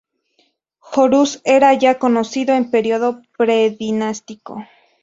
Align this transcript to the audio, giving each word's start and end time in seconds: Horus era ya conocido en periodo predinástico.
Horus 0.79 1.41
era 1.45 1.75
ya 1.75 1.99
conocido 1.99 2.55
en 2.55 2.71
periodo 2.71 3.21
predinástico. 3.37 4.65